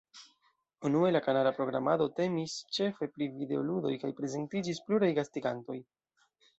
[0.89, 5.83] Unue, la kanala programado temis ĉefe pri videoludoj kaj prezentiĝis pluraj gastigantoj.